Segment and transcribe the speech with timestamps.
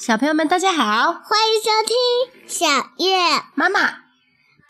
[0.00, 1.94] 小朋友们，大家好，欢迎收听
[2.46, 2.66] 小
[3.04, 3.80] 月妈妈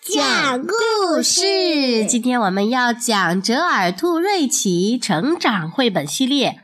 [0.02, 2.04] 讲故事。
[2.04, 6.62] 今天我们要讲折耳兔瑞奇成长绘本系列。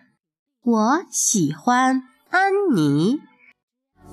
[0.64, 3.20] 我喜欢安妮。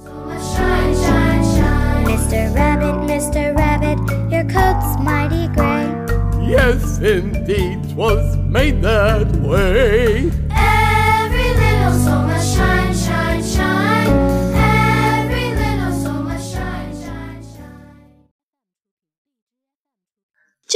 [0.05, 2.05] Shine, shine, shine.
[2.05, 2.53] Mr.
[2.53, 3.55] Rabbit, Mr.
[3.55, 3.97] Rabbit,
[4.29, 5.89] your coat's mighty gray.
[6.47, 10.29] Yes, indeed, 'twas made that way.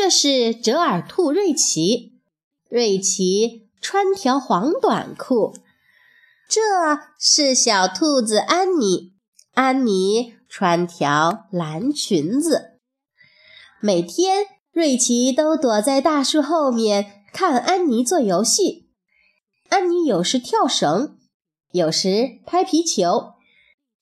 [0.08, 2.14] 这是折耳兔瑞奇，
[2.70, 5.54] 瑞奇穿条黄短裤。
[6.48, 6.62] 这
[7.20, 9.12] 是小兔子安妮，
[9.54, 12.80] 安妮穿条蓝裙子。
[13.82, 18.88] 每天，瑞奇都躲在大树后面看安妮做游戏。
[19.68, 21.18] 安妮有时跳绳，
[21.74, 23.34] 有时拍皮球。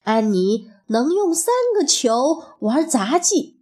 [0.04, 3.55] 安妮能用三个球玩杂技。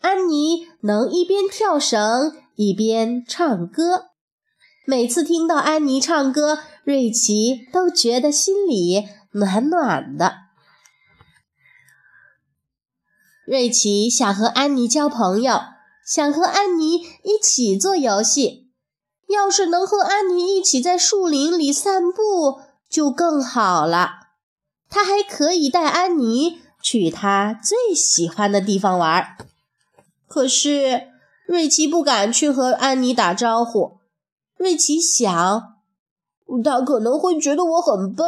[0.00, 4.10] 安妮能一边跳绳一边唱歌。
[4.86, 10.36] 每次听到安妮唱歌，瑞奇都觉得心里暖暖的。
[13.44, 15.60] 瑞奇想和安妮交朋友，
[16.04, 18.70] 想和安妮一起做游戏。
[19.28, 24.10] 要是能和安妮一起在树林里散步，就更好了。
[24.88, 29.36] 他还可以带安妮去他最喜欢的地方玩。
[30.28, 31.08] 可是，
[31.46, 33.98] 瑞奇不敢去和安妮打招呼。
[34.56, 35.74] 瑞奇想，
[36.64, 38.26] 他可能会觉得我很笨。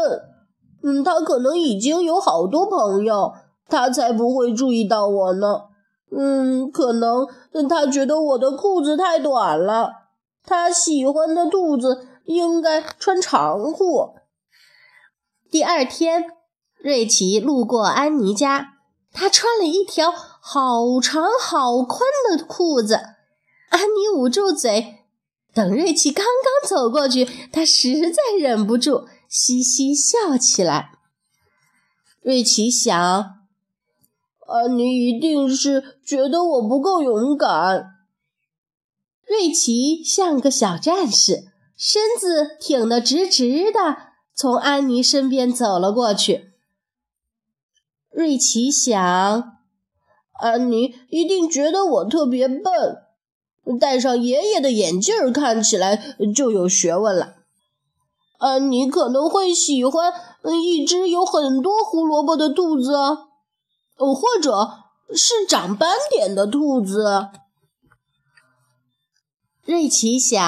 [0.83, 3.33] 嗯，他可能已经有好多朋友，
[3.69, 5.63] 他才不会注意到我呢。
[6.17, 7.27] 嗯，可能
[7.69, 9.91] 他觉得我的裤子太短了，
[10.45, 14.15] 他喜欢的兔子应该穿长裤。
[15.51, 16.25] 第二天，
[16.79, 18.75] 瑞奇路过安妮家，
[19.13, 20.13] 他穿了一条
[20.51, 22.95] 好长好宽的裤子。
[23.69, 25.05] 安妮捂住嘴，
[25.53, 30.93] 等瑞奇刚刚走过去，他实在忍不住嘻嘻笑起来。
[32.23, 32.99] 瑞奇想，
[34.47, 37.97] 安妮一定是觉得我不够勇敢。
[39.27, 43.99] 瑞奇像个小战士，身子挺得直直的，
[44.35, 46.55] 从安妮身边走了过去。
[48.11, 49.58] 瑞奇想，
[50.39, 57.35] 安妮一定觉得我特别笨，戴上爷爷的眼镜儿看起来就有学问了。
[58.39, 60.13] 安妮可能会喜欢
[60.63, 62.93] 一只有很多胡萝卜的兔子，
[63.97, 64.69] 或者
[65.13, 67.29] 是长斑点的兔子。
[69.65, 70.39] 瑞奇想，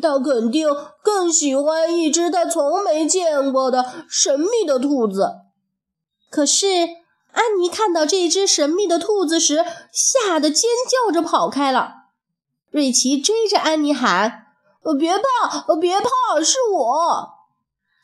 [0.00, 0.68] 他肯定
[1.02, 5.36] 更喜欢一只他从没见过的神秘的兔子。
[6.30, 6.66] 可是，
[7.32, 11.94] 安妮看到这只神秘的兔子时，吓得尖叫着跑开了。
[12.70, 14.46] 瑞奇追着安妮喊：“，
[14.98, 17.30] 别怕，别怕，是我！”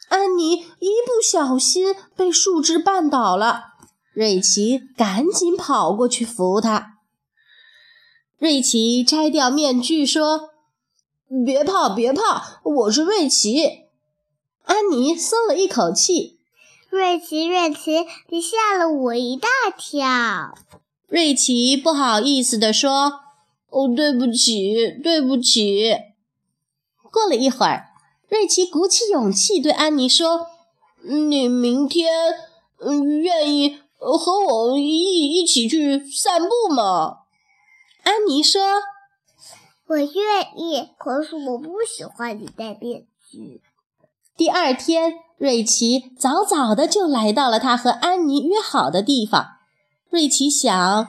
[0.09, 3.75] 安妮一不小心被树枝绊倒了，
[4.12, 6.94] 瑞奇赶紧跑过去扶她。
[8.38, 10.50] 瑞奇摘掉面具说
[11.44, 13.87] ：“别怕，别怕，我是瑞奇。”
[14.65, 16.38] 安妮松了一口气。
[16.91, 20.54] 瑞奇，瑞奇，你吓了我一大跳。
[21.06, 23.21] 瑞奇不好意思地说
[23.69, 25.94] ：“哦，对不起，对不起。”
[27.12, 27.88] 过了一会儿，
[28.28, 30.47] 瑞奇鼓起勇气对安妮说
[31.04, 32.10] ：“你明天，
[32.81, 37.19] 嗯，愿意和我一一起去散步吗？”
[38.03, 38.62] 安妮说
[39.88, 40.06] ：“我愿
[40.56, 43.60] 意，可是我不喜欢你戴面具。”
[44.37, 49.47] 第二天，瑞奇早早的就来到了他和安妮约好的地方。
[50.10, 51.09] 瑞奇想：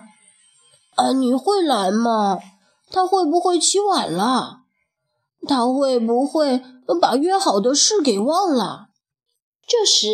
[0.95, 2.39] 安妮会来吗？
[2.91, 4.59] 她会不会起晚了？
[5.47, 6.61] 她会不会
[7.01, 8.89] 把约好的事给忘了？
[9.67, 10.13] 这时，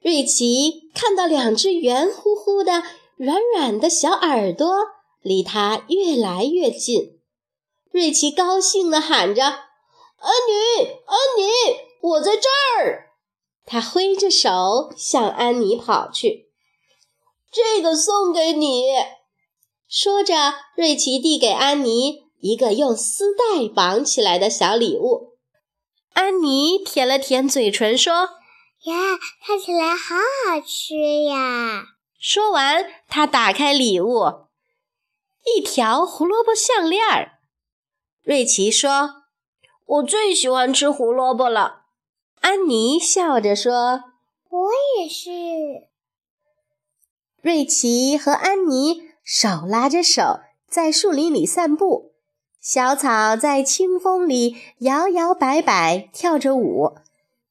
[0.00, 2.82] 瑞奇看到两只圆乎乎的、
[3.16, 4.68] 软软的小耳朵
[5.20, 7.18] 离他越来越近。
[7.90, 11.48] 瑞奇高兴地喊着：“安妮，安妮！”
[12.02, 12.48] 我在这
[12.78, 13.11] 儿，
[13.64, 16.50] 他挥着手向安妮跑去。
[17.50, 18.84] 这个送给你。
[19.88, 25.36] 说着，瑞奇递给安妮一个用丝带绑起来的小礼物。
[26.14, 28.14] 安妮舔了舔嘴唇，说
[28.84, 30.16] ：“呀，看起来好
[30.46, 31.84] 好吃呀！”
[32.18, 34.46] 说完，她打开礼物，
[35.56, 37.40] 一条胡萝卜项链儿。
[38.22, 39.24] 瑞奇说
[39.84, 41.81] ：“我最喜欢吃胡萝卜了。”
[42.42, 44.04] 安妮笑着说
[44.50, 45.30] ：“我也是。
[47.40, 52.12] 瑞奇和安妮手拉着手在树林里散步，
[52.60, 56.96] 小草在清风里摇摇摆摆跳着舞，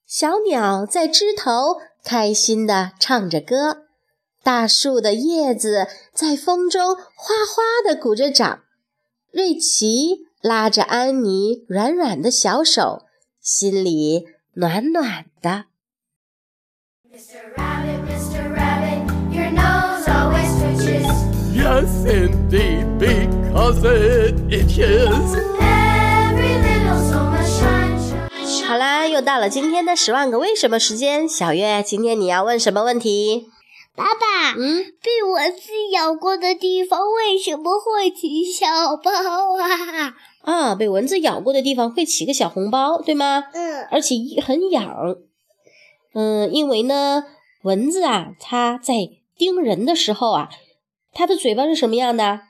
[0.05, 3.85] 小鸟在枝头开心地唱着歌，
[4.43, 7.01] 大树的叶子在风中哗
[7.45, 8.63] 哗地鼓着掌。
[9.31, 13.03] 瑞奇拉着安妮软软的小手，
[13.39, 15.65] 心里暖暖的。
[17.09, 17.39] Mr.
[17.55, 18.53] Rabbit, Mr.
[18.53, 21.07] Rabbit, your nose always twitches.
[21.53, 25.35] Yes, indeed, because it itches.
[25.59, 26.99] Every little
[27.45, 27.97] shine.
[28.67, 31.27] 好啦，又到了今天的十万个为什么时间。
[31.27, 33.49] 小月，今天你要问什么问题？
[33.95, 38.65] 爸爸，嗯，被蚊子咬过的地方为什么会起小
[38.95, 39.11] 包
[39.59, 40.15] 啊？
[40.43, 43.43] 啊，被蚊子咬过的地方会起个小红包，对吗？
[43.53, 45.17] 嗯，而且很痒。
[46.13, 47.25] 嗯，因为呢，
[47.63, 50.49] 蚊子啊，它在叮人的时候啊，
[51.13, 52.41] 它的嘴巴是什么样的？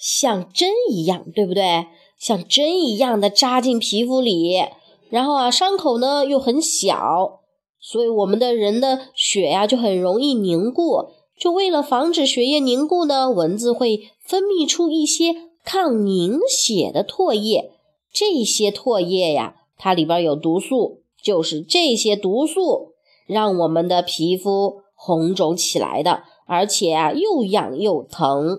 [0.00, 1.86] 像针一样，对不对？
[2.18, 4.64] 像针一样的扎进皮肤里，
[5.10, 7.40] 然后啊，伤口呢又很小，
[7.80, 11.10] 所以我们的人的血呀、就很容易凝固。
[11.38, 15.34] 就为了防止血液凝固呢，蚊子会分泌出一些
[15.64, 17.70] 抗凝血的唾液。
[18.12, 22.94] 这些唾液呀，它里边有毒素，就是这些毒素
[23.26, 28.58] 让我们的皮肤红肿起来的，而且啊又痒又疼。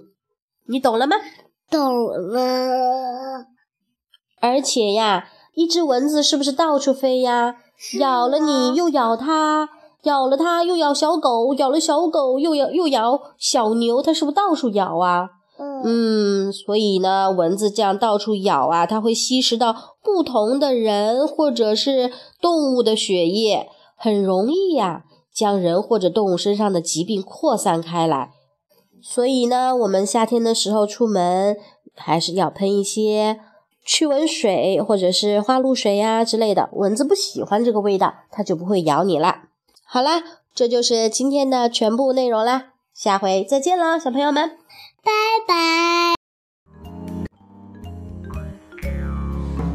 [0.67, 1.17] 你懂了吗？
[1.69, 3.45] 懂了。
[4.39, 7.57] 而且呀，一只蚊子是不是到处飞呀？
[7.99, 9.69] 咬了你又咬它，
[10.03, 15.29] 咬了它又咬小狗，咬了小狗又咬又咬小牛，它是不是到处咬啊？
[15.57, 22.11] 嗯，嗯，所以呢，蚊子这样到处咬啊，它会吸食到不同的人或者是
[22.41, 25.03] 动物的血液，很容易呀、
[25.33, 28.31] 将人或者动物身上的疾病扩散开来。
[29.01, 31.55] 所以呢，我们夏天的时候出门
[31.95, 33.39] 还是要喷一些
[33.91, 39.45] 驱蚊水或者是花露水呀、之类的，蚊子不喜欢这个味道，它就不会咬你啦。
[39.83, 40.21] 好啦，
[40.53, 44.51] 这就是今天的全部内容啦，下回再见了，小朋友们。
[45.03, 45.11] 拜
[45.47, 46.13] 拜。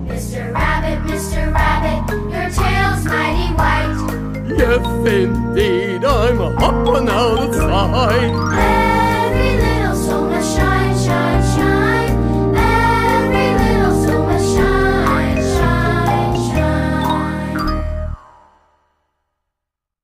[0.06, 0.52] Mr.
[0.52, 1.52] Rabbit, Mr.
[1.52, 3.98] Rabbit, your tail's mighty white.
[4.56, 8.63] Yes, indeed, I'm a hopping outside.